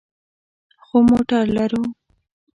[0.85, 1.83] خو موټر لرو